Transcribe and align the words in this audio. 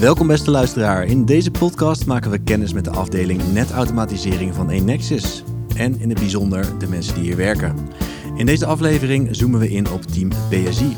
Welkom 0.00 0.26
beste 0.26 0.50
luisteraar. 0.50 1.04
In 1.04 1.24
deze 1.24 1.50
podcast 1.50 2.06
maken 2.06 2.30
we 2.30 2.38
kennis 2.38 2.72
met 2.72 2.84
de 2.84 2.90
afdeling 2.90 3.52
netautomatisering 3.52 4.54
van 4.54 4.70
Enexis. 4.70 5.44
En 5.76 6.00
in 6.00 6.08
het 6.08 6.18
bijzonder 6.18 6.78
de 6.78 6.88
mensen 6.88 7.14
die 7.14 7.22
hier 7.22 7.36
werken. 7.36 7.76
In 8.36 8.46
deze 8.46 8.66
aflevering 8.66 9.36
zoomen 9.36 9.60
we 9.60 9.70
in 9.70 9.90
op 9.90 10.02
team 10.02 10.28
PSI. 10.28 10.96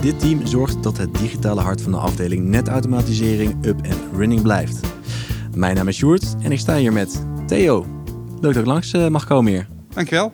Dit 0.00 0.20
team 0.20 0.46
zorgt 0.46 0.82
dat 0.82 0.98
het 0.98 1.14
digitale 1.14 1.60
hart 1.60 1.80
van 1.80 1.92
de 1.92 1.98
afdeling 1.98 2.44
netautomatisering 2.44 3.66
up 3.66 3.82
en 3.82 3.96
running 4.16 4.42
blijft. 4.42 4.80
Mijn 5.54 5.74
naam 5.74 5.88
is 5.88 5.96
Sjoerd 5.96 6.36
en 6.42 6.52
ik 6.52 6.58
sta 6.58 6.76
hier 6.76 6.92
met 6.92 7.26
Theo. 7.46 7.86
Leuk 8.40 8.54
dat 8.54 8.62
ik 8.62 8.66
langs 8.66 8.92
eh, 8.92 9.08
mag 9.08 9.26
komen 9.26 9.52
hier. 9.52 9.68
Dankjewel. 9.88 10.32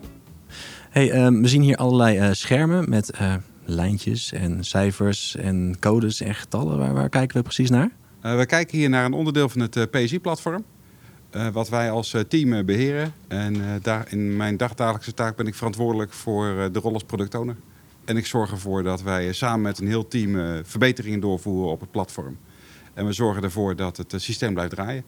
Hey, 0.91 1.11
ehm, 1.11 1.41
we 1.41 1.49
zien 1.49 1.63
hier 1.63 1.77
allerlei 1.77 2.19
eh, 2.19 2.29
schermen 2.33 2.89
met 2.89 3.11
eh, 3.11 3.35
lijntjes 3.65 4.33
en 4.33 4.65
cijfers 4.65 5.37
en 5.37 5.77
codes 5.81 6.21
en 6.21 6.35
getallen. 6.35 6.79
Waar, 6.79 6.95
waar 6.95 7.09
kijken 7.09 7.37
we 7.37 7.43
precies 7.43 7.71
naar? 7.71 7.91
Uh, 8.25 8.37
we 8.37 8.47
kijken 8.47 8.79
hier 8.79 8.89
naar 8.89 9.05
een 9.05 9.13
onderdeel 9.13 9.49
van 9.49 9.61
het 9.61 9.91
PSI-platform. 9.91 10.65
wat 11.53 11.69
wij 11.69 11.91
als 11.91 12.17
team 12.29 12.65
beheren. 12.65 13.13
En 13.29 13.83
in 14.09 14.37
mijn 14.37 14.57
dagdagelijkse 14.57 15.15
taak 15.15 15.37
ben 15.37 15.47
ik 15.47 15.55
verantwoordelijk 15.55 16.13
voor 16.13 16.69
de 16.73 16.79
rol 16.79 16.93
als 16.93 17.05
productowner. 17.05 17.57
En 18.05 18.17
ik 18.17 18.27
zorg 18.27 18.51
ervoor 18.51 18.83
dat 18.83 19.03
wij 19.03 19.33
samen 19.33 19.61
met 19.61 19.79
een 19.79 19.87
heel 19.87 20.09
team 20.09 20.63
verbeteringen 20.65 21.21
doorvoeren 21.21 21.71
op 21.71 21.81
het 21.81 21.91
platform. 21.91 22.39
En 22.95 23.07
we 23.07 23.13
zorgen 23.13 23.43
ervoor 23.43 23.77
dat 23.77 23.97
het 23.97 24.15
systeem 24.17 24.53
blijft 24.55 24.75
draaien. 24.75 25.05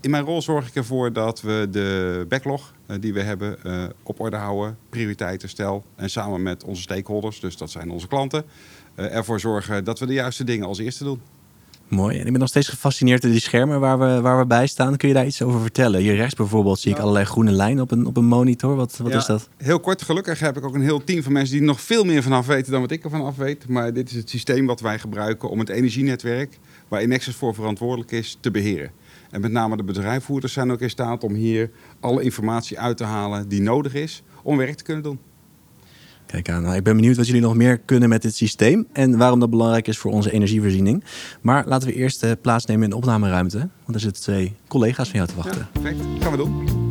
In 0.00 0.10
mijn 0.10 0.24
rol 0.24 0.42
zorg 0.42 0.68
ik 0.68 0.74
ervoor 0.74 1.12
dat 1.12 1.40
we 1.40 1.68
de 1.70 2.26
backlog 2.28 2.74
die 3.00 3.12
we 3.12 3.22
hebben 3.22 3.58
op 4.02 4.20
orde 4.20 4.36
houden, 4.36 4.78
prioriteiten 4.88 5.48
stel 5.48 5.84
en 5.94 6.10
samen 6.10 6.42
met 6.42 6.64
onze 6.64 6.82
stakeholders, 6.82 7.40
dus 7.40 7.56
dat 7.56 7.70
zijn 7.70 7.90
onze 7.90 8.08
klanten, 8.08 8.44
ervoor 8.94 9.40
zorgen 9.40 9.84
dat 9.84 9.98
we 9.98 10.06
de 10.06 10.12
juiste 10.12 10.44
dingen 10.44 10.66
als 10.66 10.78
eerste 10.78 11.04
doen. 11.04 11.20
Mooi. 11.88 12.18
En 12.18 12.24
ik 12.24 12.30
ben 12.30 12.40
nog 12.40 12.48
steeds 12.48 12.68
gefascineerd 12.68 13.22
door 13.22 13.30
die 13.30 13.40
schermen 13.40 13.80
waar 13.80 13.98
we, 13.98 14.20
waar 14.20 14.38
we 14.38 14.46
bij 14.46 14.66
staan. 14.66 14.96
Kun 14.96 15.08
je 15.08 15.14
daar 15.14 15.26
iets 15.26 15.42
over 15.42 15.60
vertellen? 15.60 16.00
Hier 16.00 16.14
rechts 16.14 16.34
bijvoorbeeld 16.34 16.78
zie 16.78 16.92
ik 16.92 16.98
allerlei 16.98 17.24
groene 17.24 17.50
lijnen 17.50 17.82
op 17.82 17.90
een, 17.90 18.06
op 18.06 18.16
een 18.16 18.24
monitor. 18.24 18.76
Wat, 18.76 18.96
wat 18.96 19.12
ja, 19.12 19.18
is 19.18 19.26
dat? 19.26 19.48
Heel 19.56 19.80
kort, 19.80 20.02
gelukkig 20.02 20.40
heb 20.40 20.56
ik 20.56 20.64
ook 20.64 20.74
een 20.74 20.82
heel 20.82 21.04
team 21.04 21.22
van 21.22 21.32
mensen 21.32 21.56
die 21.56 21.66
nog 21.66 21.80
veel 21.80 22.04
meer 22.04 22.22
vanaf 22.22 22.46
weten 22.46 22.72
dan 22.72 22.80
wat 22.80 22.90
ik 22.90 23.04
ervan 23.04 23.24
af 23.24 23.36
weet. 23.36 23.68
Maar 23.68 23.92
dit 23.92 24.10
is 24.10 24.16
het 24.16 24.30
systeem 24.30 24.66
wat 24.66 24.80
wij 24.80 24.98
gebruiken 24.98 25.50
om 25.50 25.58
het 25.58 25.68
energienetwerk, 25.68 26.58
waar 26.88 27.02
Inexus 27.02 27.34
voor 27.34 27.54
verantwoordelijk 27.54 28.10
is, 28.10 28.38
te 28.40 28.50
beheren. 28.50 28.90
En 29.30 29.40
met 29.40 29.52
name 29.52 29.76
de 29.76 29.84
bedrijfsvoerders 29.84 30.52
zijn 30.52 30.72
ook 30.72 30.80
in 30.80 30.90
staat 30.90 31.24
om 31.24 31.34
hier 31.34 31.70
alle 32.00 32.22
informatie 32.22 32.78
uit 32.78 32.96
te 32.96 33.04
halen 33.04 33.48
die 33.48 33.60
nodig 33.60 33.94
is 33.94 34.22
om 34.42 34.56
werk 34.56 34.76
te 34.76 34.84
kunnen 34.84 35.02
doen. 35.02 35.18
Kijk 36.26 36.50
aan, 36.50 36.62
nou, 36.62 36.76
ik 36.76 36.82
ben 36.82 36.96
benieuwd 36.96 37.16
wat 37.16 37.26
jullie 37.26 37.42
nog 37.42 37.54
meer 37.54 37.78
kunnen 37.78 38.08
met 38.08 38.22
dit 38.22 38.34
systeem 38.34 38.86
en 38.92 39.18
waarom 39.18 39.40
dat 39.40 39.50
belangrijk 39.50 39.88
is 39.88 39.98
voor 39.98 40.12
onze 40.12 40.32
energievoorziening. 40.32 41.04
Maar 41.40 41.66
laten 41.66 41.88
we 41.88 41.94
eerst 41.94 42.24
uh, 42.24 42.30
plaatsnemen 42.40 42.84
in 42.84 42.90
de 42.90 42.96
opnameruimte, 42.96 43.58
want 43.58 43.94
er 43.94 44.00
zitten 44.00 44.22
twee 44.22 44.54
collega's 44.68 45.08
van 45.08 45.16
jou 45.16 45.30
te 45.30 45.36
wachten. 45.36 45.58
Ja, 45.58 45.80
perfect, 45.80 45.98
dat 45.98 46.22
gaan 46.22 46.30
we 46.30 46.36
doen. 46.36 46.84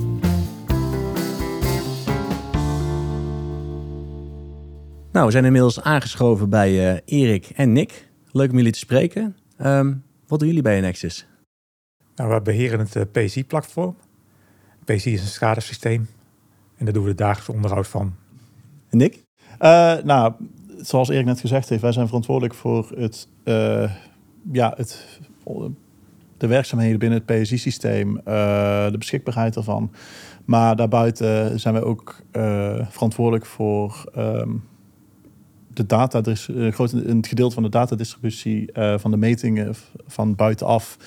Nou, 5.12 5.26
we 5.26 5.32
zijn 5.32 5.46
inmiddels 5.46 5.82
aangeschoven 5.82 6.50
bij 6.50 6.94
uh, 6.94 7.00
Erik 7.06 7.50
en 7.56 7.72
Nick. 7.72 8.08
Leuk 8.32 8.52
om 8.52 8.58
jullie 8.58 8.72
te 8.72 8.80
spreken. 8.80 9.36
Um, 9.62 10.04
wat 10.28 10.40
doen 10.40 10.48
jullie 10.48 10.64
bij 10.64 10.82
Nexus? 10.82 11.28
Nou, 12.16 12.34
we 12.34 12.42
beheren 12.42 12.80
het 12.80 12.96
uh, 12.96 13.04
PSI-platform. 13.12 13.96
PSI 14.86 15.14
is 15.14 15.22
een 15.22 15.28
schadesysteem 15.28 16.08
en 16.78 16.86
daar 16.86 16.94
doen 16.94 17.04
we 17.04 17.10
het 17.10 17.18
dagelijks 17.18 17.50
onderhoud 17.50 17.88
van. 17.88 18.16
En 18.90 18.98
Nick? 18.98 19.25
Uh, 19.62 19.94
nou, 20.04 20.34
zoals 20.78 21.10
Erik 21.10 21.26
net 21.26 21.40
gezegd 21.40 21.70
heeft, 21.70 21.82
wij 21.82 21.92
zijn 21.92 22.08
verantwoordelijk 22.08 22.54
voor 22.54 22.92
het, 22.98 23.28
uh, 23.44 23.92
ja, 24.52 24.74
het, 24.78 25.20
de 26.38 26.48
werkzaamheden 26.48 27.00
binnen 27.00 27.24
het 27.26 27.42
PSI-systeem, 27.42 28.22
de 28.24 28.96
beschikbaarheid 28.98 29.56
ervan. 29.56 29.92
Maar 30.46 30.76
daarbuiten 30.76 31.60
zijn 31.60 31.74
wij 31.74 31.84
ook 31.84 32.22
verantwoordelijk 32.90 33.46
voor 33.46 34.12
um, 34.18 34.64
de 35.74 35.86
data, 35.86 36.22
een 36.24 37.26
gedeelte 37.26 37.54
van 37.54 37.64
de 37.64 37.70
datadistributie 37.70 38.70
van 38.96 39.12
de 39.12 39.18
metingen 39.18 39.76
van 40.08 40.36
buitenaf 40.36 40.98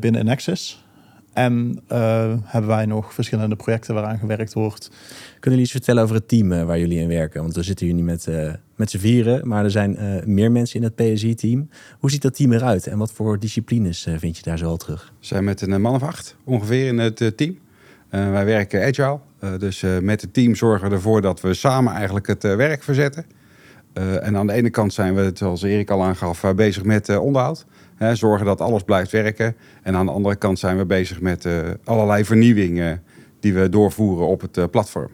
binnen 0.00 0.24
Nexus. 0.24 0.83
En 1.34 1.80
uh, 1.92 2.34
hebben 2.42 2.70
wij 2.70 2.86
nog 2.86 3.14
verschillende 3.14 3.56
projecten 3.56 3.94
waaraan 3.94 4.18
gewerkt 4.18 4.52
wordt. 4.52 4.88
Kunnen 5.30 5.40
jullie 5.40 5.60
iets 5.62 5.70
vertellen 5.70 6.02
over 6.02 6.14
het 6.14 6.28
team 6.28 6.52
uh, 6.52 6.64
waar 6.64 6.78
jullie 6.78 6.98
in 6.98 7.08
werken? 7.08 7.40
Want 7.40 7.54
we 7.54 7.62
zitten 7.62 7.86
hier 7.86 7.94
niet 7.94 8.04
met, 8.04 8.28
met 8.76 8.90
z'n 8.90 8.98
vieren, 8.98 9.48
maar 9.48 9.64
er 9.64 9.70
zijn 9.70 10.22
meer 10.24 10.52
mensen 10.52 10.80
in 10.80 10.84
het 10.84 10.94
PSI-team. 10.94 11.68
Hoe 11.98 12.10
ziet 12.10 12.22
dat 12.22 12.34
team 12.34 12.52
eruit 12.52 12.86
en 12.86 12.98
wat 12.98 13.12
voor 13.12 13.38
disciplines 13.38 14.08
vind 14.16 14.36
je 14.36 14.42
daar 14.42 14.58
zo 14.58 14.66
al 14.66 14.76
terug? 14.76 15.12
We 15.20 15.26
zijn 15.26 15.44
met 15.44 15.60
een 15.60 15.80
man 15.80 15.94
of 15.94 16.02
acht 16.02 16.36
ongeveer 16.44 16.86
in 16.86 16.98
het 16.98 17.32
team. 17.36 17.58
wij 18.10 18.44
werken 18.44 18.84
agile, 18.86 19.18
dus 19.58 19.84
met 20.00 20.20
het 20.20 20.34
team 20.34 20.54
zorgen 20.54 20.88
we 20.88 20.94
ervoor 20.94 21.20
dat 21.20 21.40
we 21.40 21.54
samen 21.54 21.92
eigenlijk 21.92 22.26
het 22.26 22.42
werk 22.42 22.82
verzetten. 22.82 23.24
En 23.94 24.36
aan 24.36 24.46
de 24.46 24.52
ene 24.52 24.70
kant 24.70 24.92
zijn 24.92 25.14
we, 25.14 25.30
zoals 25.34 25.62
Erik 25.62 25.90
al 25.90 26.02
aangaf, 26.02 26.44
bezig 26.56 26.84
met 26.84 27.18
onderhoud. 27.18 27.66
Hè, 27.96 28.14
zorgen 28.14 28.46
dat 28.46 28.60
alles 28.60 28.82
blijft 28.82 29.10
werken. 29.10 29.56
En 29.82 29.96
aan 29.96 30.06
de 30.06 30.12
andere 30.12 30.36
kant 30.36 30.58
zijn 30.58 30.76
we 30.76 30.84
bezig 30.84 31.20
met 31.20 31.48
allerlei 31.84 32.24
vernieuwingen 32.24 33.02
die 33.40 33.54
we 33.54 33.68
doorvoeren 33.68 34.26
op 34.26 34.40
het 34.40 34.70
platform. 34.70 35.10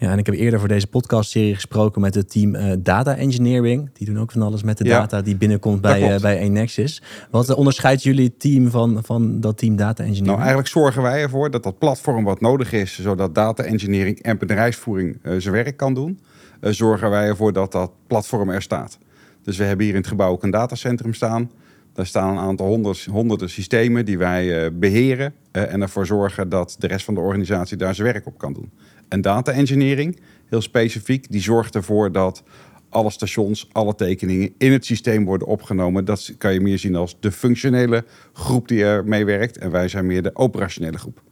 Ja, 0.00 0.12
en 0.12 0.18
ik 0.18 0.26
heb 0.26 0.34
eerder 0.34 0.58
voor 0.58 0.68
deze 0.68 0.86
podcastserie 0.86 1.54
gesproken 1.54 2.00
met 2.00 2.14
het 2.14 2.30
team 2.30 2.54
uh, 2.54 2.72
Data 2.78 3.16
Engineering. 3.16 3.90
Die 3.92 4.06
doen 4.06 4.18
ook 4.18 4.32
van 4.32 4.42
alles 4.42 4.62
met 4.62 4.78
de 4.78 4.84
data 4.84 5.22
die 5.22 5.36
binnenkomt 5.36 5.80
bij, 5.80 6.14
uh, 6.14 6.20
bij 6.20 6.38
Enexis. 6.38 7.02
Wat 7.30 7.54
onderscheidt 7.54 8.02
jullie 8.02 8.36
team 8.36 8.70
van, 8.70 9.00
van 9.04 9.40
dat 9.40 9.58
team 9.58 9.76
Data 9.76 10.02
Engineering? 10.02 10.26
Nou, 10.26 10.38
eigenlijk 10.38 10.68
zorgen 10.68 11.02
wij 11.02 11.22
ervoor 11.22 11.50
dat 11.50 11.62
dat 11.62 11.78
platform 11.78 12.24
wat 12.24 12.40
nodig 12.40 12.72
is, 12.72 13.00
zodat 13.00 13.34
data 13.34 13.62
engineering 13.62 14.22
en 14.22 14.38
bedrijfsvoering 14.38 15.18
uh, 15.22 15.34
zijn 15.38 15.54
werk 15.54 15.76
kan 15.76 15.94
doen, 15.94 16.20
zorgen 16.60 17.10
wij 17.10 17.26
ervoor 17.26 17.52
dat 17.52 17.72
dat 17.72 17.92
platform 18.06 18.50
er 18.50 18.62
staat. 18.62 18.98
Dus 19.42 19.56
we 19.56 19.64
hebben 19.64 19.84
hier 19.84 19.94
in 19.94 20.00
het 20.00 20.10
gebouw 20.10 20.30
ook 20.30 20.42
een 20.42 20.50
datacentrum 20.50 21.14
staan. 21.14 21.50
Daar 21.92 22.06
staan 22.06 22.30
een 22.30 22.42
aantal 22.42 22.66
honderd, 22.66 23.04
honderden 23.04 23.50
systemen 23.50 24.04
die 24.04 24.18
wij 24.18 24.64
uh, 24.64 24.70
beheren 24.72 25.34
uh, 25.52 25.72
en 25.72 25.82
ervoor 25.82 26.06
zorgen 26.06 26.48
dat 26.48 26.76
de 26.78 26.86
rest 26.86 27.04
van 27.04 27.14
de 27.14 27.20
organisatie 27.20 27.76
daar 27.76 27.94
zijn 27.94 28.12
werk 28.12 28.26
op 28.26 28.38
kan 28.38 28.52
doen. 28.52 28.70
En 29.08 29.20
data 29.20 29.52
engineering, 29.52 30.20
heel 30.46 30.60
specifiek, 30.60 31.30
die 31.30 31.40
zorgt 31.40 31.74
ervoor 31.74 32.12
dat 32.12 32.42
alle 32.88 33.10
stations, 33.10 33.68
alle 33.72 33.94
tekeningen 33.94 34.54
in 34.58 34.72
het 34.72 34.84
systeem 34.84 35.24
worden 35.24 35.48
opgenomen. 35.48 36.04
Dat 36.04 36.34
kan 36.38 36.52
je 36.52 36.60
meer 36.60 36.78
zien 36.78 36.96
als 36.96 37.16
de 37.20 37.32
functionele 37.32 38.04
groep 38.32 38.68
die 38.68 38.84
er 38.84 39.04
mee 39.04 39.24
werkt. 39.24 39.58
En 39.58 39.70
wij 39.70 39.88
zijn 39.88 40.06
meer 40.06 40.22
de 40.22 40.36
operationele 40.36 40.98
groep 40.98 41.22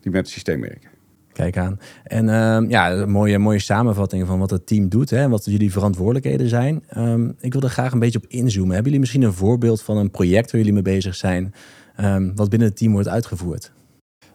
die 0.00 0.12
met 0.12 0.20
het 0.20 0.30
systeem 0.30 0.60
werken. 0.60 0.97
Aan. 1.38 1.78
En 2.04 2.24
uh, 2.24 2.70
ja, 2.70 3.06
mooie, 3.06 3.38
mooie 3.38 3.58
samenvatting 3.58 4.26
van 4.26 4.38
wat 4.38 4.50
het 4.50 4.66
team 4.66 4.88
doet 4.88 5.12
en 5.12 5.30
wat 5.30 5.44
jullie 5.44 5.72
verantwoordelijkheden 5.72 6.48
zijn. 6.48 6.84
Um, 6.96 7.36
ik 7.40 7.52
wil 7.52 7.62
er 7.62 7.68
graag 7.68 7.92
een 7.92 7.98
beetje 7.98 8.18
op 8.18 8.26
inzoomen. 8.28 8.74
Hebben 8.74 8.84
jullie 8.84 9.00
misschien 9.00 9.22
een 9.22 9.32
voorbeeld 9.32 9.82
van 9.82 9.96
een 9.96 10.10
project 10.10 10.50
waar 10.50 10.60
jullie 10.60 10.74
mee 10.74 10.94
bezig 10.94 11.14
zijn, 11.14 11.54
um, 12.00 12.32
wat 12.34 12.48
binnen 12.48 12.68
het 12.68 12.76
team 12.76 12.92
wordt 12.92 13.08
uitgevoerd? 13.08 13.72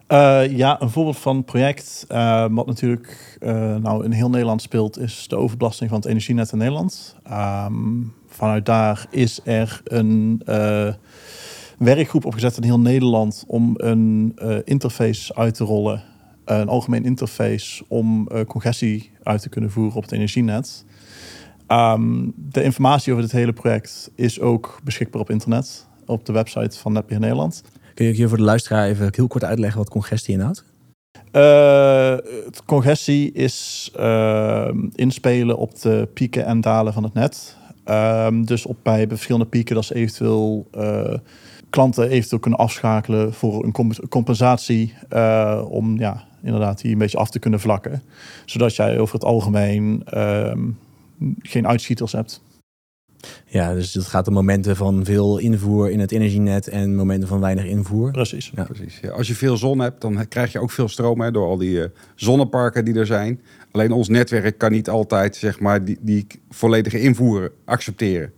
Uh, 0.08 0.56
ja, 0.56 0.80
een 0.80 0.90
voorbeeld 0.90 1.18
van 1.18 1.44
project 1.44 2.06
uh, 2.12 2.46
wat 2.50 2.66
natuurlijk 2.66 3.38
uh, 3.40 3.76
nou 3.76 4.04
in 4.04 4.10
heel 4.10 4.30
Nederland 4.30 4.62
speelt, 4.62 4.98
is 4.98 5.28
de 5.28 5.36
overbelasting 5.36 5.90
van 5.90 5.98
het 5.98 6.08
energienet 6.08 6.52
in 6.52 6.58
Nederland. 6.58 7.16
Vanuit 8.28 8.66
daar 8.66 9.06
is 9.10 9.40
er 9.44 9.80
een 9.84 10.42
werkgroep 11.78 12.24
opgezet 12.24 12.56
in 12.56 12.62
heel 12.62 12.80
Nederland 12.80 13.44
om 13.46 13.74
een 13.76 14.34
interface 14.64 15.34
uit 15.34 15.54
te 15.54 15.64
rollen 15.64 16.02
een 16.44 16.68
algemeen 16.68 17.04
interface 17.04 17.84
om 17.88 18.28
uh, 18.32 18.40
congestie 18.40 19.10
uit 19.22 19.42
te 19.42 19.48
kunnen 19.48 19.70
voeren 19.70 19.96
op 19.96 20.02
het 20.02 20.12
energienet. 20.12 20.84
Um, 21.68 22.32
de 22.36 22.62
informatie 22.62 23.12
over 23.12 23.24
dit 23.24 23.32
hele 23.32 23.52
project 23.52 24.10
is 24.14 24.40
ook 24.40 24.78
beschikbaar 24.84 25.20
op 25.20 25.30
internet, 25.30 25.86
op 26.06 26.26
de 26.26 26.32
website 26.32 26.78
van 26.78 26.92
Netbeheer 26.92 27.20
Nederland. 27.20 27.62
Kun 27.94 28.06
je 28.06 28.12
hier 28.12 28.28
voor 28.28 28.36
de 28.36 28.42
luisteraar 28.42 28.86
even 28.86 29.08
heel 29.10 29.26
kort 29.26 29.44
uitleggen 29.44 29.78
wat 29.78 29.90
congestie 29.90 30.34
inhoudt? 30.34 30.64
Uh, 31.32 32.16
congestie 32.66 33.32
is 33.32 33.90
uh, 33.98 34.68
inspelen 34.94 35.56
op 35.56 35.80
de 35.80 36.08
pieken 36.14 36.44
en 36.44 36.60
dalen 36.60 36.92
van 36.92 37.02
het 37.02 37.14
net. 37.14 37.56
Um, 37.84 38.46
dus 38.46 38.66
op 38.66 38.76
bij 38.82 39.08
verschillende 39.08 39.46
pieken 39.46 39.74
dat 39.74 39.84
ze 39.84 39.94
eventueel 39.94 40.68
uh, 40.78 41.14
klanten 41.70 42.08
eventueel 42.08 42.40
kunnen 42.40 42.60
afschakelen 42.60 43.34
voor 43.34 43.64
een 43.64 44.08
compensatie 44.08 44.94
om 45.68 45.98
ja, 45.98 46.24
inderdaad 46.44 46.80
die 46.80 46.92
een 46.92 46.98
beetje 46.98 47.18
af 47.18 47.30
te 47.30 47.38
kunnen 47.38 47.60
vlakken. 47.60 48.02
Zodat 48.44 48.76
jij 48.76 48.98
over 48.98 49.14
het 49.14 49.24
algemeen 49.24 50.02
uh, 50.14 50.52
geen 51.42 51.66
uitschieters 51.66 52.12
hebt. 52.12 52.42
Ja, 53.46 53.74
dus 53.74 53.94
het 53.94 54.06
gaat 54.06 54.28
om 54.28 54.34
momenten 54.34 54.76
van 54.76 55.04
veel 55.04 55.38
invoer 55.38 55.90
in 55.90 56.00
het 56.00 56.12
energienet 56.12 56.68
en 56.68 56.94
momenten 56.94 57.28
van 57.28 57.40
weinig 57.40 57.64
invoer. 57.64 58.10
Precies. 58.10 58.52
Ja. 58.54 58.64
Precies. 58.64 58.98
Ja, 59.02 59.10
als 59.10 59.28
je 59.28 59.34
veel 59.34 59.56
zon 59.56 59.78
hebt, 59.78 60.00
dan 60.00 60.28
krijg 60.28 60.52
je 60.52 60.58
ook 60.60 60.70
veel 60.70 60.88
stroom 60.88 61.20
hè, 61.20 61.30
door 61.30 61.46
al 61.46 61.56
die 61.56 61.76
uh, 61.76 61.84
zonneparken 62.14 62.84
die 62.84 62.94
er 62.94 63.06
zijn. 63.06 63.40
Alleen 63.70 63.92
ons 63.92 64.08
netwerk 64.08 64.58
kan 64.58 64.72
niet 64.72 64.88
altijd 64.88 65.36
zeg 65.36 65.60
maar, 65.60 65.84
die, 65.84 65.98
die 66.00 66.26
volledige 66.50 67.00
invoer 67.00 67.52
accepteren. 67.64 68.32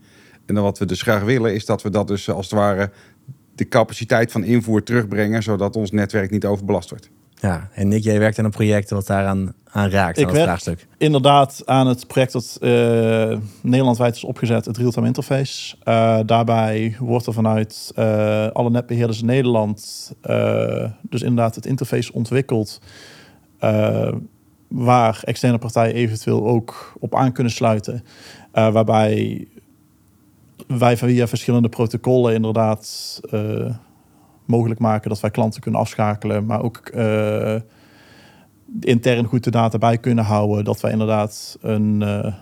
En 0.47 0.55
dan 0.55 0.65
wat 0.65 0.79
we 0.79 0.85
dus 0.85 1.03
graag 1.03 1.23
willen 1.23 1.55
is 1.55 1.67
dat 1.67 1.83
we 1.83 1.91
dat 1.91 2.09
dus 2.09 2.31
als 2.31 2.51
het 2.51 2.59
ware 2.59 2.91
de 3.55 3.69
capaciteit 3.69 4.33
van 4.33 4.45
invoer 4.45 4.83
terugbrengen, 4.83 5.43
zodat 5.43 5.77
ons 5.77 5.91
netwerk 5.91 6.31
niet 6.31 6.45
overbelast 6.45 6.91
wordt. 6.91 7.11
Ja, 7.41 7.69
en 7.75 7.89
Nick, 7.89 8.03
jij 8.03 8.19
werkt 8.19 8.39
aan 8.39 8.45
een 8.45 8.51
project 8.51 8.91
wat 8.91 9.07
daaraan 9.07 9.55
aan 9.77 9.91
raakt, 9.91 10.19
Ik 10.19 10.29
aan 10.29 10.35
het 10.35 10.43
vraagstuk. 10.43 10.87
Inderdaad, 10.99 11.63
aan 11.65 11.87
het 11.87 12.07
project 12.07 12.33
dat 12.33 12.59
eh, 12.61 13.39
Nederlandwijd 13.63 14.17
is 14.17 14.25
opgezet, 14.25 14.65
het 14.65 14.77
real-time 14.77 15.07
interface. 15.07 15.77
Eh, 15.83 16.19
daarbij 16.27 16.97
wordt 16.99 17.27
er 17.27 17.33
vanuit 17.33 17.93
eh, 17.95 18.47
alle 18.47 18.71
netbeheerders 18.71 19.21
in 19.21 19.27
Nederland 19.27 20.13
dus 21.01 21.23
inderdaad 21.23 21.55
het 21.55 21.67
interface 21.67 22.13
ontwikkeld. 22.13 22.81
waar 24.69 25.21
externe 25.25 25.59
partijen 25.59 25.95
eventueel 25.95 26.47
ook 26.47 26.93
op 26.99 27.15
aan 27.15 27.33
kunnen 27.33 27.53
sluiten. 27.53 28.05
Waarbij 28.53 29.47
wij 30.67 30.97
via 30.97 31.27
verschillende 31.27 31.69
protocollen 31.69 32.35
inderdaad 32.35 33.21
mogelijk 34.47 34.81
maken 34.81 35.09
dat 35.09 35.21
wij 35.21 35.31
klanten 35.31 35.61
kunnen 35.61 35.81
afschakelen, 35.81 36.47
maar 36.47 36.63
ook 36.63 36.77
eh, 36.77 37.57
intern 38.81 39.25
goed 39.25 39.45
de 39.45 39.51
data 39.51 39.79
bij 39.79 39.99
kunnen 39.99 40.25
houden. 40.25 40.65
Dat 40.65 40.81
wij 40.81 40.91
inderdaad 40.91 41.59
een, 41.61 42.03
eh, 42.03 42.35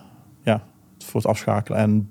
ja, 0.43 0.63
voor 0.99 1.21
het 1.21 1.31
afschakelen 1.31 1.79
en 1.79 2.11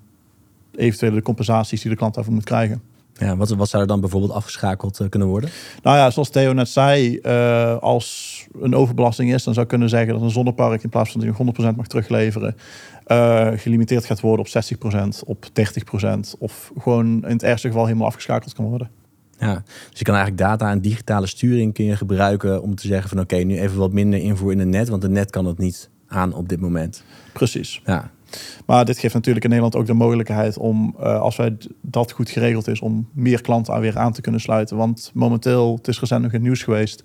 eventuele 0.75 1.21
compensaties 1.21 1.81
die 1.81 1.91
de 1.91 1.97
klant 1.97 2.13
daarvoor 2.13 2.33
moet 2.33 2.43
krijgen. 2.43 2.81
Ja, 3.13 3.37
wat, 3.37 3.49
wat 3.49 3.69
zou 3.69 3.81
er 3.81 3.87
dan 3.87 3.99
bijvoorbeeld 3.99 4.31
afgeschakeld 4.31 4.99
eh, 4.99 5.09
kunnen 5.09 5.27
worden? 5.27 5.49
Nou 5.81 5.97
ja, 5.97 6.09
zoals 6.09 6.29
Theo 6.29 6.53
net 6.53 6.69
zei, 6.69 7.17
eh, 7.17 7.77
als 7.77 8.47
een 8.61 8.75
overbelasting 8.75 9.33
is, 9.33 9.43
dan 9.43 9.53
zou 9.53 9.65
ik 9.65 9.71
kunnen 9.71 9.89
zeggen 9.89 10.13
dat 10.13 10.21
een 10.21 10.29
zonnepark 10.29 10.83
in 10.83 10.89
plaats 10.89 11.11
van 11.11 11.19
dat 11.19 11.29
hij 11.29 11.37
100% 11.73 11.75
mag 11.75 11.87
terugleveren, 11.87 12.55
gelimiteerd 13.59 14.05
gaat 14.05 14.19
worden 14.19 14.45
op 14.45 14.51
60%, 14.51 15.23
op 15.25 15.45
30%, 15.53 16.35
of 16.39 16.71
gewoon 16.77 17.07
in 17.07 17.31
het 17.31 17.43
ergste 17.43 17.67
geval 17.67 17.85
helemaal 17.85 18.07
afgeschakeld 18.07 18.53
kan 18.53 18.65
worden. 18.65 18.89
Ja, 19.43 19.63
dus 19.89 19.99
je 19.99 20.05
kan 20.05 20.15
eigenlijk 20.15 20.43
data 20.43 20.71
en 20.71 20.81
digitale 20.81 21.27
sturing 21.27 21.73
kun 21.73 21.85
je 21.85 21.95
gebruiken 21.95 22.61
om 22.61 22.75
te 22.75 22.87
zeggen 22.87 23.09
van 23.09 23.19
oké, 23.19 23.35
nu 23.35 23.59
even 23.59 23.77
wat 23.77 23.93
minder 23.93 24.19
invoer 24.19 24.51
in 24.51 24.59
het 24.59 24.67
net, 24.67 24.89
want 24.89 25.03
het 25.03 25.11
net 25.11 25.29
kan 25.29 25.45
het 25.45 25.57
niet 25.57 25.89
aan 26.07 26.33
op 26.33 26.49
dit 26.49 26.59
moment. 26.59 27.03
Precies. 27.33 27.81
Ja, 27.85 28.11
Maar 28.65 28.85
dit 28.85 28.99
geeft 28.99 29.13
natuurlijk 29.13 29.43
in 29.43 29.49
Nederland 29.51 29.81
ook 29.81 29.87
de 29.87 29.93
mogelijkheid 29.93 30.57
om, 30.57 30.95
eh, 30.99 31.19
als 31.19 31.35
wij 31.35 31.57
dat 31.81 32.11
goed 32.11 32.29
geregeld 32.29 32.67
is, 32.67 32.79
om 32.79 33.09
meer 33.13 33.41
klanten 33.41 33.73
aan 33.73 33.81
weer 33.81 33.97
aan 33.97 34.13
te 34.13 34.21
kunnen 34.21 34.41
sluiten. 34.41 34.77
Want 34.77 35.11
momenteel, 35.13 35.75
het 35.75 35.87
is 35.87 35.99
recent 35.99 36.21
nog 36.21 36.31
in 36.31 36.37
het 36.37 36.47
nieuws 36.47 36.63
geweest, 36.63 37.03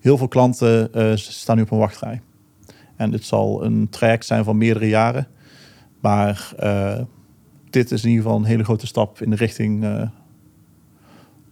heel 0.00 0.18
veel 0.18 0.28
klanten 0.28 0.92
eh, 0.92 1.12
staan 1.14 1.56
nu 1.56 1.62
op 1.62 1.70
een 1.70 1.78
wachtrij. 1.78 2.20
En 2.96 3.10
dit 3.10 3.24
zal 3.24 3.64
een 3.64 3.88
traject 3.90 4.26
zijn 4.26 4.44
van 4.44 4.58
meerdere 4.58 4.88
jaren. 4.88 5.28
Maar 6.00 6.52
eh, 6.58 7.00
dit 7.70 7.90
is 7.90 8.02
in 8.02 8.08
ieder 8.08 8.24
geval 8.24 8.38
een 8.38 8.44
hele 8.46 8.64
grote 8.64 8.86
stap 8.86 9.20
in 9.20 9.30
de 9.30 9.36
richting 9.36 9.84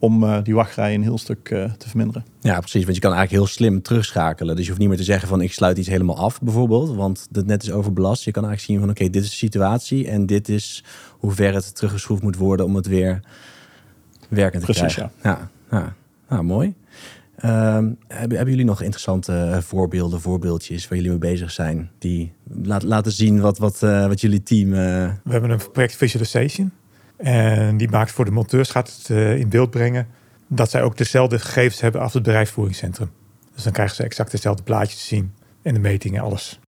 om 0.05 0.25
eh, 0.25 0.39
die 0.43 0.55
wachtrij 0.55 0.95
een 0.95 1.03
heel 1.03 1.19
stuk 1.19 1.51
eh, 1.51 1.73
te 1.73 1.89
verminderen. 1.89 2.25
ja, 2.41 2.59
precies. 2.59 2.83
Want 2.85 2.95
je 2.95 3.01
kan 3.03 3.13
eigenlijk 3.13 3.43
heel 3.45 3.55
slim 3.55 3.83
terugschakelen. 3.83 4.55
Dus 4.55 4.63
je 4.65 4.69
hoeft 4.69 4.81
niet 4.81 4.89
meer 4.89 4.99
te 4.99 5.05
zeggen 5.05 5.29
van 5.29 5.41
ik 5.41 5.53
sluit 5.53 5.79
iets 5.79 5.89
helemaal 5.89 6.17
af 6.19 6.41
bijvoorbeeld, 6.41 6.95
want 6.95 7.29
het 7.33 7.47
net 7.47 7.63
is 7.63 7.71
overbelast. 7.71 8.25
Je 8.25 8.31
kan 8.31 8.45
eigenlijk 8.45 8.73
zien 8.73 8.81
van 8.87 8.91
oké, 9.05 9.11
dit 9.11 9.23
is 9.23 9.31
de 9.31 9.37
situatie 9.37 10.09
en 10.09 10.27
dit 10.27 10.49
is 10.49 10.85
hoe 11.11 11.33
ver 11.33 11.55
het 11.55 11.75
teruggeschroefd 11.75 12.23
moet 12.23 12.37
worden 12.37 12.67
om 12.67 12.75
het 12.77 12.87
weer 12.87 13.21
werkend 14.29 14.65
te 14.65 14.73
Precies, 14.73 14.95
krijgen. 14.95 15.13
Ja, 15.23 15.51
ja. 15.71 15.95
Nou, 16.29 16.43
mooi. 16.43 16.75
Ehm, 17.37 17.93
hebben, 18.09 18.37
hebben 18.37 18.49
jullie 18.49 18.65
nog 18.65 18.81
interessante 18.83 19.33
eh, 19.33 19.59
voorbeelden, 19.59 20.21
voorbeeldjes 20.21 20.89
waar 20.89 20.97
jullie 20.99 21.11
mee 21.19 21.31
bezig 21.33 21.51
zijn? 21.51 21.91
Die 21.99 22.33
laat, 22.63 22.83
laten 22.83 23.13
zien 23.13 23.41
wat, 23.41 23.59
wat, 23.59 23.83
eh, 23.83 24.07
wat 24.07 24.21
jullie 24.21 24.43
team... 24.43 24.73
eh, 24.73 24.79
We 25.25 25.33
hebben 25.33 25.51
een 25.51 25.61
project 25.73 25.97
Visualization. 25.97 26.73
En 27.17 27.77
die 27.77 27.91
maakt 27.91 28.11
voor 28.11 28.25
de 28.25 28.31
monteurs, 28.31 28.71
gaat 28.71 28.97
het 28.97 29.11
eh, 29.11 29.39
in 29.39 29.49
beeld 29.49 29.71
brengen 29.71 30.07
dat 30.47 30.71
zij 30.71 30.83
ook 30.83 30.97
dezelfde 30.97 31.39
gegevens 31.39 31.81
hebben 31.81 32.01
als 32.01 32.13
het 32.13 32.23
bedrijfsvoeringscentrum. 32.23 33.11
Dus 33.55 33.63
dan 33.63 33.73
krijgen 33.73 33.97
ze 33.97 34.03
exact 34.03 34.31
dezelfde 34.31 34.63
plaatjes 34.63 34.99
te 34.99 35.05
zien 35.05 35.35
en 35.63 35.75
de 35.75 35.81
metingen, 35.81 36.23
alles. 36.23 36.61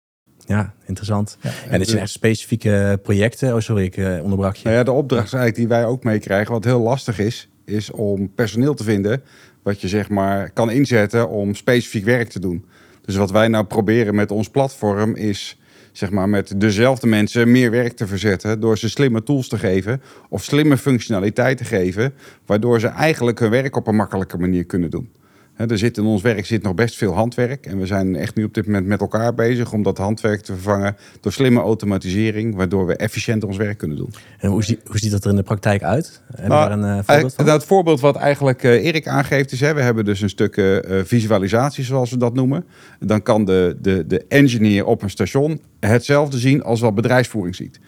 ja, 0.46 0.74
interessant. 0.84 1.38
Ja. 1.40 1.50
En 1.68 1.78
dit 1.78 1.88
zijn 1.88 2.02
echt 2.02 2.10
specifieke 2.10 3.00
projecten. 3.02 3.54
Oh, 3.54 3.60
sorry, 3.60 3.84
ik 3.84 3.96
eh, 3.96 4.22
onderbrak 4.22 4.56
je. 4.56 4.64
Nou 4.64 4.76
ja, 4.76 4.82
de 4.82 4.92
opdracht 4.92 5.26
is 5.26 5.32
eigenlijk 5.32 5.68
die 5.68 5.78
wij 5.78 5.86
ook 5.86 6.04
meekrijgen, 6.04 6.52
wat 6.52 6.64
heel 6.64 6.80
lastig 6.80 7.18
is, 7.18 7.48
is 7.64 7.90
om 7.90 8.34
personeel 8.34 8.74
te 8.74 8.84
vinden 8.84 9.22
wat 9.66 9.80
je 9.80 9.88
zeg 9.88 10.08
maar 10.08 10.50
kan 10.50 10.70
inzetten 10.70 11.28
om 11.28 11.54
specifiek 11.54 12.04
werk 12.04 12.28
te 12.28 12.40
doen. 12.40 12.64
Dus 13.04 13.16
wat 13.16 13.30
wij 13.30 13.48
nou 13.48 13.64
proberen 13.64 14.14
met 14.14 14.30
ons 14.30 14.48
platform 14.48 15.14
is 15.14 15.58
zeg 15.96 16.10
maar 16.10 16.28
met 16.28 16.60
dezelfde 16.60 17.06
mensen 17.06 17.50
meer 17.50 17.70
werk 17.70 17.92
te 17.92 18.06
verzetten 18.06 18.60
door 18.60 18.78
ze 18.78 18.88
slimme 18.88 19.22
tools 19.22 19.48
te 19.48 19.58
geven 19.58 20.02
of 20.28 20.44
slimme 20.44 20.76
functionaliteit 20.76 21.58
te 21.58 21.64
geven, 21.64 22.14
waardoor 22.46 22.80
ze 22.80 22.86
eigenlijk 22.86 23.38
hun 23.38 23.50
werk 23.50 23.76
op 23.76 23.86
een 23.86 23.96
makkelijke 23.96 24.38
manier 24.38 24.64
kunnen 24.64 24.90
doen. 24.90 25.08
Er 25.56 25.78
zit 25.78 25.96
in 25.98 26.04
ons 26.04 26.22
werk 26.22 26.46
zit 26.46 26.62
nog 26.62 26.74
best 26.74 26.96
veel 26.96 27.12
handwerk. 27.14 27.66
En 27.66 27.78
we 27.78 27.86
zijn 27.86 28.16
echt 28.16 28.34
nu 28.34 28.44
op 28.44 28.54
dit 28.54 28.66
moment 28.66 28.86
met 28.86 29.00
elkaar 29.00 29.34
bezig 29.34 29.72
om 29.72 29.82
dat 29.82 29.98
handwerk 29.98 30.40
te 30.40 30.52
vervangen 30.52 30.96
door 31.20 31.32
slimme 31.32 31.60
automatisering, 31.60 32.54
waardoor 32.54 32.86
we 32.86 32.96
efficiënter 32.96 33.48
ons 33.48 33.56
werk 33.56 33.78
kunnen 33.78 33.96
doen. 33.96 34.10
En 34.38 34.50
hoe, 34.50 34.64
zie- 34.64 34.78
hoe 34.86 34.98
ziet 34.98 35.10
dat 35.10 35.24
er 35.24 35.30
in 35.30 35.36
de 35.36 35.42
praktijk 35.42 35.82
uit? 35.82 36.22
Heb 36.26 36.42
je 36.42 36.48
Nou, 36.48 36.68
daar 36.68 36.78
een 36.78 36.84
eh, 36.84 36.88
voorbeeld 36.90 37.08
Eigenlijk, 37.08 37.36
van? 37.48 37.48
het 37.54 37.64
voorbeeld 37.64 38.00
wat 38.00 38.16
eigenlijk 38.16 38.62
eh, 38.62 38.84
Erik 38.84 39.06
aangeeft 39.08 39.52
is, 39.52 39.60
hè, 39.60 39.74
we 39.74 39.80
hebben 39.82 40.04
dus 40.04 40.20
een 40.20 40.28
stuk 40.28 40.56
eh, 40.56 40.98
eh, 40.98 41.04
visualisatie 41.06 41.84
zoals 41.84 42.10
we 42.10 42.16
dat 42.16 42.34
noemen. 42.34 42.64
Dan 43.00 43.22
kan 43.22 43.44
de, 43.44 43.76
de, 43.80 44.04
de 44.06 44.24
engineer 44.28 44.84
op 44.86 45.02
een 45.02 45.10
station 45.10 45.60
hetzelfde 45.80 46.38
zien 46.38 46.62
als 46.62 46.80
wat 46.80 46.94
bedrijfsvoering 46.94 47.54
ziet. 47.54 47.80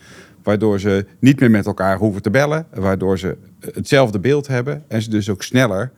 Waardoor 0.43 0.81
ze 0.81 1.06
niet 1.19 1.41
meer 1.41 1.50
met 1.50 1.67
elkaar 1.67 1.99
hoeven 1.99 2.23
te 2.23 2.31
bellen, 2.31 2.67
waardoor 2.75 3.19
ze 3.19 3.37
eh, 3.61 3.69
hetzelfde 3.75 4.19
beeld 4.19 4.47
hebben 4.47 4.82
en 4.88 5.03
ze 5.03 5.11
dus 5.11 5.31
ook 5.31 5.43
sneller 5.43 5.81
eh, 5.81 5.82
eh, 5.82 5.97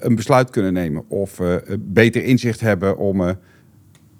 een 0.00 0.14
besluit 0.14 0.50
kunnen 0.50 0.72
nemen 0.72 1.04
of 1.08 1.40
eh, 1.40 1.54
beter 1.78 2.24
inzicht 2.24 2.60
hebben 2.60 2.96
om 2.98 3.20
eh, 3.20 3.30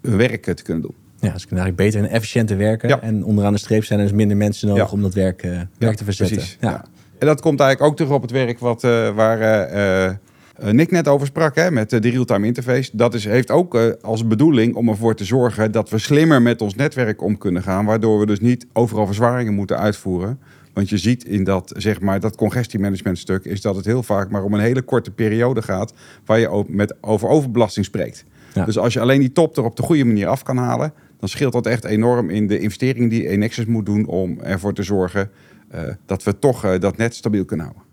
hun 0.02 0.16
werk 0.16 0.46
eh, 0.46 0.54
te 0.54 0.62
kunnen 0.62 0.82
doen. 0.82 0.94
Ja, 1.20 1.38
ze 1.38 1.46
kunnen 1.46 1.64
eigenlijk 1.64 1.76
beter 1.76 2.00
en 2.10 2.16
efficiënter 2.16 2.56
werken. 2.56 2.88
Ja. 2.88 3.00
En 3.00 3.24
onderaan 3.24 3.52
de 3.52 3.58
streep 3.58 3.84
zijn 3.84 3.98
er 3.98 4.04
dus 4.06 4.14
minder 4.14 4.36
mensen 4.36 4.68
nodig 4.68 4.84
Ja. 4.86 4.90
om 4.92 5.02
dat 5.02 5.14
werk, 5.14 5.42
eh, 5.42 5.60
werk 5.78 5.96
te 5.96 6.04
verzetten. 6.04 6.36
Precies. 6.36 6.56
Ja. 6.60 6.84
En 7.18 7.26
dat 7.26 7.40
komt 7.40 7.60
eigenlijk 7.60 7.90
ook 7.90 7.96
terug 7.96 8.12
op 8.12 8.22
het 8.22 8.30
werk 8.30 8.58
wat, 8.58 8.84
eh, 8.84 9.14
waar 9.14 9.40
eh, 9.40 10.04
eh, 10.06 10.14
Nick 10.70 10.90
net 10.90 11.08
over 11.08 11.26
sprak, 11.26 11.54
hè, 11.56 11.70
met 11.70 11.92
eh, 11.92 12.00
de 12.00 12.10
real-time 12.10 12.46
interface. 12.46 12.90
Dat 12.92 13.14
is, 13.14 13.24
heeft 13.24 13.50
ook 13.50 13.74
eh, 13.74 13.82
als 14.00 14.26
bedoeling 14.26 14.74
om 14.74 14.88
ervoor 14.88 15.14
te 15.14 15.24
zorgen 15.24 15.72
dat 15.72 15.90
we 15.90 15.98
slimmer 15.98 16.42
met 16.42 16.60
ons 16.62 16.74
netwerk 16.74 17.22
om 17.22 17.38
kunnen 17.38 17.62
gaan. 17.62 17.84
Waardoor 17.84 18.18
we 18.18 18.26
dus 18.26 18.40
niet 18.40 18.66
overal 18.72 19.06
verzwaringen 19.06 19.54
moeten 19.54 19.78
uitvoeren. 19.78 20.38
Want 20.78 20.90
je 20.90 20.98
ziet 20.98 21.24
in 21.24 21.44
dat, 21.44 21.72
zeg 21.76 22.00
maar, 22.00 22.20
dat 22.20 22.36
congestiemanagementstuk 22.36 23.44
is 23.44 23.60
dat 23.60 23.76
het 23.76 23.84
heel 23.84 24.02
vaak 24.02 24.30
maar 24.30 24.44
om 24.44 24.54
een 24.54 24.60
hele 24.60 24.82
korte 24.82 25.10
periode 25.10 25.62
gaat 25.62 25.92
waar 26.24 26.38
je 26.38 26.48
ook 26.48 26.68
met, 26.68 26.94
over 27.00 27.28
overbelasting 27.28 27.84
spreekt. 27.84 28.24
Ja. 28.54 28.64
Dus 28.64 28.78
als 28.78 28.92
je 28.92 29.00
alleen 29.00 29.20
die 29.20 29.32
top 29.32 29.56
er 29.56 29.64
op 29.64 29.76
de 29.76 29.82
goede 29.82 30.04
manier 30.04 30.26
af 30.26 30.42
kan 30.42 30.56
halen, 30.56 30.92
dan 31.20 31.28
scheelt 31.28 31.52
dat 31.52 31.66
echt 31.66 31.84
enorm 31.84 32.30
in 32.30 32.46
de 32.46 32.58
investering 32.58 33.10
die 33.10 33.28
Enexis 33.28 33.64
moet 33.64 33.86
doen 33.86 34.06
om 34.06 34.40
ervoor 34.40 34.74
te 34.74 34.82
zorgen 34.82 35.30
eh, 35.68 35.82
dat 36.06 36.22
we 36.22 36.38
toch 36.38 36.64
eh, 36.64 36.80
dat 36.80 36.96
net 36.96 37.14
stabiel 37.14 37.44
kunnen 37.44 37.66
houden. 37.66 37.86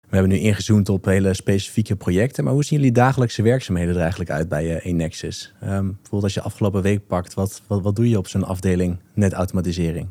We 0.00 0.16
hebben 0.16 0.32
nu 0.32 0.38
ingezoomd 0.38 0.88
op 0.88 1.04
hele 1.04 1.34
specifieke 1.34 1.96
projecten. 1.96 2.44
Maar 2.44 2.52
hoe 2.52 2.64
zien 2.64 2.78
jullie 2.78 2.94
dagelijkse 2.94 3.42
werkzaamheden 3.42 3.94
er 3.94 4.00
eigenlijk 4.00 4.30
uit 4.30 4.48
bij 4.48 4.76
eh 4.76 4.86
Enexis? 4.86 5.54
Ehm, 5.60 5.84
bijvoorbeeld 5.84 6.22
als 6.22 6.34
je 6.34 6.42
afgelopen 6.42 6.82
week 6.82 7.06
pakt, 7.06 7.34
wat, 7.34 7.62
wat, 7.66 7.82
wat 7.82 7.96
doe 7.96 8.08
je 8.08 8.18
op 8.18 8.28
zo'n 8.28 8.44
afdeling 8.44 8.98
netautomatisering? 9.14 10.08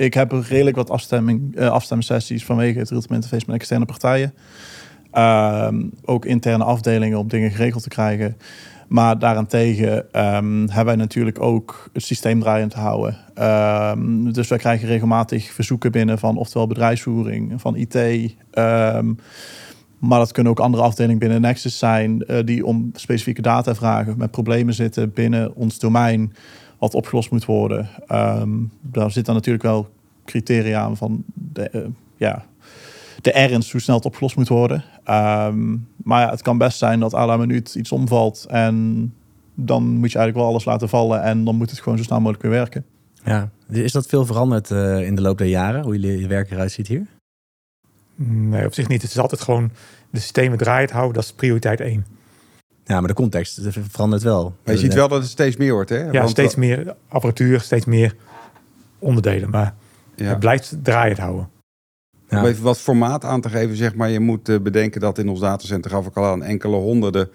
Ik 0.00 0.14
heb 0.14 0.32
redelijk 0.32 0.76
wat 0.76 0.90
afstemming, 0.90 1.56
eh 1.56 1.70
afstemmingssessies 1.70 2.44
vanwege 2.44 2.78
het 2.78 2.90
interface 2.90 3.44
met 3.46 3.54
externe 3.54 3.84
partijen. 3.84 4.34
Ehm, 5.10 5.82
ook 6.04 6.24
interne 6.24 6.64
afdelingen 6.64 7.18
om 7.18 7.28
dingen 7.28 7.50
geregeld 7.50 7.82
te 7.82 7.88
krijgen. 7.88 8.36
Maar 8.88 9.18
daarentegen 9.18 10.12
ehm, 10.12 10.58
hebben 10.58 10.84
wij 10.84 10.96
natuurlijk 10.96 11.40
ook 11.40 11.90
het 11.92 12.02
systeem 12.02 12.40
draaiend 12.40 12.70
te 12.70 12.78
houden. 12.78 13.16
Ehm, 13.34 14.32
dus 14.32 14.48
wij 14.48 14.58
krijgen 14.58 14.88
regelmatig 14.88 15.52
verzoeken 15.52 15.92
binnen 15.92 16.18
van 16.18 16.36
oftewel 16.36 16.66
bedrijfsvoering, 16.66 17.60
van 17.60 17.76
IT. 17.76 17.94
maar 19.98 20.18
dat 20.18 20.32
kunnen 20.32 20.52
ook 20.52 20.60
andere 20.60 20.82
afdelingen 20.82 21.18
binnen 21.18 21.40
Nexus 21.40 21.78
zijn 21.78 22.22
eh, 22.22 22.44
die 22.44 22.66
om 22.66 22.90
specifieke 22.94 23.42
data 23.42 23.74
vragen, 23.74 24.18
met 24.18 24.30
problemen 24.30 24.74
zitten 24.74 25.12
binnen 25.12 25.54
ons 25.54 25.78
domein 25.78 26.32
wat 26.80 26.94
opgelost 26.94 27.30
moet 27.30 27.44
worden. 27.44 27.88
Ehm, 28.06 28.50
daar 28.80 29.10
zit 29.10 29.26
dan 29.26 29.34
natuurlijk 29.34 29.64
wel 29.64 29.88
criteria 30.24 30.80
aan 30.80 30.96
van 30.96 31.24
de, 31.34 31.68
eh, 31.68 31.80
ja, 32.16 32.44
de 33.20 33.32
ernst, 33.32 33.72
hoe 33.72 33.80
snel 33.80 33.96
het 33.96 34.04
opgelost 34.04 34.36
moet 34.36 34.48
worden. 34.48 34.84
Ehm, 35.04 35.76
maar 35.96 36.20
ja, 36.20 36.30
het 36.30 36.42
kan 36.42 36.58
best 36.58 36.78
zijn 36.78 37.00
dat 37.00 37.14
à 37.14 37.26
la 37.26 37.36
minuut 37.36 37.74
iets 37.74 37.92
omvalt 37.92 38.46
en 38.48 38.74
dan 39.54 39.84
moet 39.84 40.12
je 40.12 40.18
eigenlijk 40.18 40.36
wel 40.36 40.46
alles 40.46 40.64
laten 40.64 40.88
vallen 40.88 41.22
en 41.22 41.44
dan 41.44 41.56
moet 41.56 41.70
het 41.70 41.80
gewoon 41.80 41.98
zo 41.98 42.04
snel 42.04 42.18
mogelijk 42.18 42.42
weer 42.42 42.52
werken. 42.52 42.84
Ja, 43.24 43.50
is 43.68 43.92
dat 43.92 44.06
veel 44.06 44.26
veranderd 44.26 44.70
eh, 44.70 45.06
in 45.06 45.14
de 45.14 45.22
loop 45.22 45.38
der 45.38 45.46
jaren? 45.46 45.82
Hoe 45.82 45.98
jullie 45.98 46.20
je 46.20 46.26
werk 46.26 46.50
eruit 46.50 46.72
ziet 46.72 46.86
hier? 46.86 47.06
Nee, 48.24 48.66
op 48.66 48.74
zich 48.74 48.88
niet. 48.88 49.02
Het 49.02 49.10
is 49.10 49.18
altijd 49.18 49.40
gewoon 49.40 49.70
de 50.10 50.20
systemen 50.20 50.58
draaiend 50.58 50.90
houden, 50.90 51.14
dat 51.14 51.24
is 51.24 51.32
prioriteit 51.32 51.80
één. 51.80 52.06
Ja, 52.90 52.98
maar 52.98 53.08
de 53.08 53.14
context 53.14 53.60
verandert 53.88 54.22
wel. 54.22 54.54
Maar 54.64 54.74
je 54.74 54.80
ziet 54.80 54.94
wel 54.94 55.08
dat 55.08 55.20
het 55.20 55.30
steeds 55.30 55.56
meer 55.56 55.72
wordt. 55.72 55.90
Hè? 55.90 55.98
Ja, 55.98 56.10
Want, 56.10 56.30
steeds 56.30 56.54
meer 56.54 56.94
apparatuur, 57.08 57.60
steeds 57.60 57.84
meer 57.84 58.16
onderdelen. 58.98 59.50
Maar 59.50 59.74
Ja. 60.16 60.28
Het 60.28 60.38
blijft 60.38 60.76
draaiend 60.82 61.18
houden. 61.18 61.48
Ja. 62.28 62.40
Om 62.40 62.46
even 62.46 62.62
wat 62.62 62.78
formaat 62.78 63.24
aan 63.24 63.40
te 63.40 63.48
geven, 63.48 63.76
zeg 63.76 63.94
maar. 63.94 64.10
Je 64.10 64.20
moet 64.20 64.48
eh, 64.48 64.60
bedenken 64.60 65.00
dat 65.00 65.18
in 65.18 65.28
ons 65.28 65.40
datacenter 65.40 65.90
gaf 65.90 66.06
ik 66.06 66.16
al 66.16 66.24
aan 66.24 66.42
enkele 66.42 66.76
honderden 66.76 67.28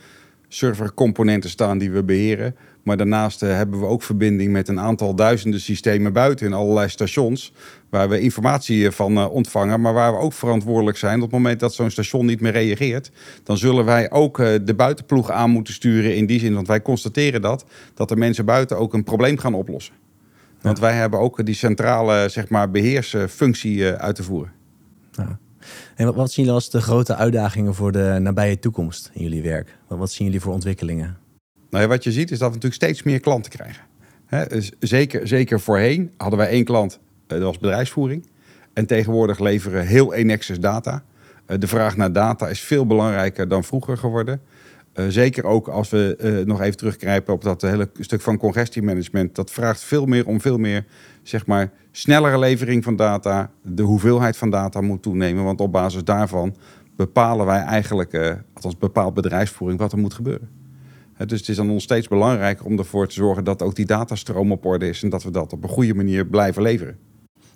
servercomponenten 0.48 1.50
staan 1.50 1.78
die 1.78 1.92
we 1.92 2.04
beheren. 2.04 2.56
Maar 2.86 2.98
daarnaast 2.98 3.44
eh, 3.44 3.50
hebben 3.50 3.80
we 3.80 3.86
ook 3.86 4.04
verbinding 4.04 4.51
met 4.51 4.68
een 4.68 4.80
aantal 4.80 5.15
duizenden 5.15 5.60
systemen 5.60 6.13
buiten 6.13 6.46
in 6.46 6.54
allerlei 6.54 6.89
stations. 6.89 7.54
Waar 7.89 8.10
we 8.10 8.20
informatie 8.20 8.86
eh, 8.86 8.92
van 8.92 9.18
eh, 9.18 9.32
ontvangen, 9.32 9.82
maar 9.82 9.94
waar 9.94 10.12
we 10.12 10.20
ook 10.20 10.34
verantwoordelijk 10.34 10.98
zijn. 10.98 11.15
Op 11.15 11.22
het 11.22 11.32
moment 11.32 11.60
dat 11.60 11.74
zo'n 11.74 11.89
station 11.89 12.25
niet 12.25 12.42
meer 12.42 12.51
reageert, 12.51 13.12
dan 13.44 13.58
zullen 13.58 13.86
wij 13.86 14.12
ook 14.12 14.38
de 14.38 14.74
buitenploeg 14.75 15.32
aan 15.32 15.50
moeten 15.50 15.74
sturen. 15.74 16.15
In 16.15 16.25
die 16.25 16.39
zin, 16.39 16.54
want 16.54 16.68
wij 16.68 16.82
constateren 16.82 17.42
dat, 17.42 17.65
dat 17.94 18.10
de 18.10 18.15
mensen 18.15 18.46
buiten 18.46 18.77
ook 18.77 18.94
een 18.94 19.04
probleem 19.04 19.38
gaan 19.38 19.54
oplossen. 19.54 19.94
Want 20.65 20.80
wij 20.80 20.94
hebben 20.94 21.20
ook 21.20 21.46
die 21.46 21.56
centrale 21.56 22.30
zeg 22.30 22.50
maar, 22.50 22.72
beheersfunctie 22.72 23.89
eh, 23.89 24.01
uit 24.01 24.15
te 24.15 24.24
voeren. 24.24 24.51
En 25.96 26.06
wat, 26.06 26.15
wat 26.15 26.32
zien 26.32 26.46
jullie 26.46 26.60
als 26.60 26.70
de 26.70 26.82
grote 26.82 27.15
uitdagingen 27.15 27.74
voor 27.74 27.92
de 27.92 28.18
nabije 28.22 28.60
toekomst 28.60 29.12
in 29.13 29.24
jullie 29.24 29.42
werk? 29.42 29.77
Wat, 29.88 29.98
wat 29.98 30.12
zien 30.12 30.25
jullie 30.25 30.42
voor 30.42 30.54
ontwikkelingen? 30.54 31.18
Nou 31.69 31.84
ja, 31.84 31.89
wat 31.89 32.03
je 32.03 32.12
ziet 32.12 32.31
is 32.31 32.39
dat 32.39 32.48
we 32.48 32.55
natuurlijk 32.55 32.84
steeds 32.84 33.03
meer 33.03 33.19
klanten 33.19 33.51
krijgen. 33.51 33.84
Dus 34.29 34.72
zeker, 34.79 35.27
zeker 35.27 35.60
voorheen 35.60 36.12
hadden 36.17 36.39
wij 36.39 36.50
één 36.50 36.63
klant, 36.63 37.00
eh, 37.27 37.38
dat 37.38 37.41
was 37.41 37.57
bedrijfsvoering. 37.57 38.25
En 38.74 38.86
tegenwoordig 38.86 39.39
leveren 39.39 39.86
heel 39.86 40.13
Enexis 40.13 40.60
data. 40.60 41.03
Eh, 41.45 41.60
de 41.60 41.67
vraag 41.67 41.98
naar 41.98 42.12
data 42.12 42.48
is 42.48 42.60
veel 42.60 42.86
belangrijker 42.86 43.48
dan 43.48 43.63
vroeger 43.63 43.98
geworden. 43.98 44.41
Eh, 44.93 45.05
zeker 45.07 45.43
ook 45.43 45.67
als 45.67 45.89
we 45.89 46.43
nog 46.45 46.62
even 46.62 46.77
terugkrijpen 46.77 47.34
op 47.34 47.43
dat 47.43 47.62
hele 47.62 47.89
stuk 48.00 48.22
van 48.22 48.38
congestiemanagement. 48.38 49.36
Dat 49.36 49.51
vraagt 49.51 49.84
veel 49.84 50.05
meer 50.05 50.27
om 50.27 50.41
veel 50.41 50.57
meer, 50.57 50.86
zeg 51.24 51.45
maar, 51.45 51.72
snellere 51.91 52.39
levering 52.39 52.84
van 52.84 52.95
data. 52.95 53.51
De 53.62 53.84
hoeveelheid 53.84 54.38
van 54.38 54.50
data 54.50 54.81
moet 54.81 55.01
toenemen. 55.01 55.43
Want 55.43 55.62
op 55.62 55.72
basis 55.72 56.03
daarvan 56.03 56.55
bepalen 56.95 57.45
wij 57.45 57.62
eigenlijk, 57.62 58.39
althans 58.53 58.77
bepaalt 58.77 59.13
bedrijfsvoering, 59.13 59.79
wat 59.79 59.91
er 59.91 59.98
moet 59.98 60.13
gebeuren. 60.13 60.64
Dus 61.17 61.39
het 61.39 61.50
is 61.50 61.60
aan 61.60 61.69
ons 61.69 61.84
steeds 61.84 62.07
belangrijker 62.07 62.65
om 62.65 62.77
ervoor 62.77 63.07
te 63.07 63.13
zorgen 63.13 63.43
dat 63.43 63.62
ook 63.62 63.75
die 63.75 63.86
datastroom 63.86 64.51
op 64.51 64.65
orde 64.65 64.89
is. 64.89 65.03
En 65.03 65.10
dat 65.10 65.24
we 65.24 65.31
dat 65.31 65.53
op 65.53 65.63
een 65.63 65.69
goede 65.69 65.93
manier 65.93 66.25
blijven 66.25 66.62
leveren. 66.62 66.98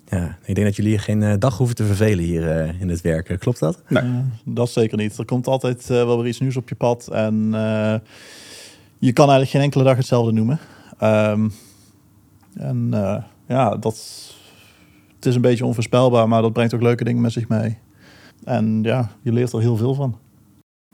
Ja, 0.05 0.37
ik 0.45 0.55
denk 0.55 0.67
dat 0.67 0.75
jullie 0.75 0.97
geen 0.97 1.23
eh, 1.23 1.33
dag 1.39 1.57
hoeven 1.57 1.75
te 1.75 1.85
vervelen 1.85 2.23
hier 2.23 2.49
eh, 2.49 2.81
in 2.81 2.89
het 2.89 3.01
werk. 3.01 3.37
Klopt 3.39 3.59
dat? 3.59 3.83
Nee. 3.87 4.03
Eh, 4.03 4.19
dat 4.43 4.69
zeker 4.69 4.97
niet. 4.97 5.17
Er 5.17 5.25
komt 5.25 5.47
altijd 5.47 5.81
eh, 5.81 5.87
wel 5.87 6.17
weer 6.17 6.27
iets 6.27 6.39
nieuws 6.39 6.57
op 6.57 6.69
je 6.69 6.75
pad. 6.75 7.07
En 7.07 7.49
eh, 7.53 7.95
je 8.97 9.13
kan 9.13 9.29
eigenlijk 9.29 9.49
geen 9.49 9.61
enkele 9.61 9.83
dag 9.83 9.97
hetzelfde 9.97 10.31
noemen. 10.31 10.59
Ehm, 10.97 11.49
en 12.53 12.89
eh, 12.91 13.23
ja, 13.47 13.75
dat, 13.75 13.95
het 15.15 15.25
is 15.25 15.35
een 15.35 15.41
beetje 15.41 15.65
onvoorspelbaar, 15.65 16.27
maar 16.27 16.41
dat 16.41 16.53
brengt 16.53 16.73
ook 16.73 16.81
leuke 16.81 17.03
dingen 17.03 17.21
met 17.21 17.31
zich 17.31 17.47
mee. 17.47 17.77
En 18.43 18.79
ja, 18.83 19.11
je 19.21 19.33
leert 19.33 19.53
er 19.53 19.59
heel 19.59 19.77
veel 19.77 19.93
van. 19.93 20.17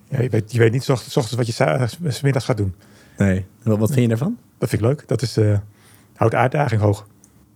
Ja, 0.10 0.22
je, 0.22 0.30
weet, 0.30 0.52
je 0.52 0.60
weet 0.60 0.72
niet 0.72 0.84
s 0.84 0.90
ochtends, 0.90 1.14
s 1.14 1.18
ochtends 1.18 1.38
wat 1.38 1.48
je 1.48 1.54
sa- 1.54 1.88
s 2.12 2.22
middags 2.22 2.46
gaat 2.46 2.58
doen. 2.58 2.76
Nee. 3.18 3.46
Wat, 3.64 3.78
wat 3.78 3.90
vind 3.90 4.02
je 4.02 4.08
daarvan? 4.08 4.38
Dat 4.58 4.70
vind 4.70 4.82
ik 4.82 4.88
leuk. 4.88 5.08
Dat 5.08 5.22
is, 5.22 5.38
eh 5.38 5.58
houdt 6.16 6.34
de 6.34 6.40
uitdaging 6.40 6.82
hoog. 6.82 7.08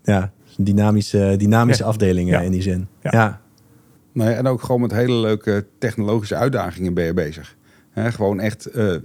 Ja, 0.03 0.32
een 0.58 0.63
dynamische, 0.63 1.36
dynamische 1.38 1.84
Ja. 1.84 1.89
afdeling 1.89 2.29
Ja. 2.29 2.39
in 2.41 2.51
die 2.51 2.62
zin. 2.62 2.88
Ja. 3.01 3.10
Ja. 3.13 3.41
Nee, 4.12 4.34
en 4.34 4.48
ook 4.48 4.62
gewoon 4.62 4.82
met 4.82 4.91
hele 4.91 5.13
leuke 5.15 5.65
technologische 5.79 6.36
uitdagingen 6.36 6.94
ben 6.94 7.06
je 7.06 7.13
bezig. 7.13 7.56
Hè, 7.91 8.12
gewoon 8.12 8.39
echt 8.39 8.65
eh, 8.65 8.96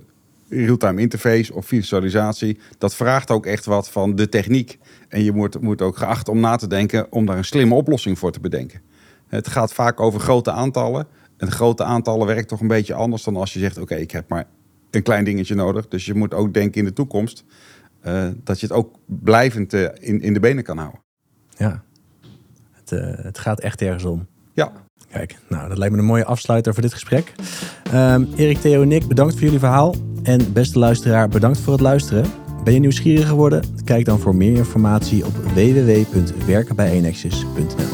real-time 0.49 1.01
interface 1.01 1.55
of 1.55 1.67
visualisatie. 1.67 2.59
Dat 2.79 2.95
vraagt 2.95 3.31
ook 3.31 3.47
echt 3.47 3.65
wat 3.65 3.91
van 3.91 4.15
de 4.17 4.29
techniek. 4.29 4.79
En 5.09 5.23
je 5.25 5.33
wordt, 5.33 5.61
moet 5.61 5.83
ook 5.83 5.97
geacht 5.97 6.29
om 6.29 6.41
na 6.41 6.57
te 6.57 6.67
denken 6.67 7.07
om 7.13 7.27
daar 7.27 7.37
een 7.37 7.45
slimme 7.45 7.75
oplossing 7.75 8.19
voor 8.19 8.33
te 8.33 8.41
bedenken. 8.41 8.81
Het 9.29 9.49
gaat 9.49 9.73
vaak 9.73 10.01
over 10.01 10.21
grote 10.21 10.51
aantallen. 10.51 11.07
En 11.37 11.51
grote 11.51 11.85
aantallen 11.85 12.27
werkt 12.27 12.49
toch 12.49 12.61
een 12.61 12.69
beetje 12.69 12.95
anders 12.95 13.23
dan 13.23 13.37
als 13.37 13.53
je 13.53 13.59
zegt: 13.59 13.79
Oké, 13.79 13.95
ik 13.95 14.11
heb 14.11 14.29
maar 14.29 14.47
een 14.91 15.03
klein 15.03 15.25
dingetje 15.25 15.55
nodig. 15.55 15.89
Dus 15.89 16.07
je 16.07 16.15
moet 16.15 16.35
ook 16.35 16.55
denken 16.55 16.81
in 16.81 16.87
de 16.87 16.93
toekomst 16.93 17.45
eh, 18.01 18.29
dat 18.45 18.61
je 18.61 18.67
het 18.67 18.75
ook 18.75 18.99
blijvend 19.07 19.73
eh, 19.73 19.89
in, 20.01 20.21
in 20.21 20.33
de 20.33 20.41
benen 20.41 20.65
kan 20.65 20.79
houden. 20.79 21.01
Ja. 21.57 21.83
Het, 22.71 22.93
eh, 22.93 23.25
het 23.25 23.39
gaat 23.39 23.61
echt 23.61 23.83
ergens 23.83 24.05
om. 24.05 24.27
Ja, 24.53 24.73
Kijk, 25.15 25.37
nou, 25.49 25.69
dat 25.69 25.79
lijkt 25.79 25.95
me 25.95 26.01
een 26.01 26.07
mooie 26.07 26.25
afsluiter 26.25 26.73
voor 26.73 26.83
dit 26.83 26.93
gesprek. 26.93 27.33
Ehm, 27.93 28.25
Erik, 28.37 28.59
Theo 28.59 28.83
en 28.83 28.93
ik, 28.93 29.07
bedankt 29.07 29.33
voor 29.33 29.43
jullie 29.43 29.59
verhaal. 29.59 29.95
En 30.23 30.53
beste 30.53 30.79
luisteraar, 30.79 31.29
bedankt 31.29 31.59
voor 31.59 31.73
het 31.73 31.83
luisteren. 31.83 32.25
Ben 32.65 32.75
je 32.75 32.81
nieuwsgierig 32.81 33.29
geworden? 33.29 33.63
Kijk 33.85 34.05
dan 34.05 34.19
voor 34.19 34.37
meer 34.37 34.57
informatie 34.57 35.27
op 35.27 35.35
www.werkenbijenexis.nl 35.35 37.94